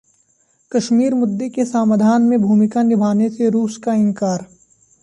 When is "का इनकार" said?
3.77-4.45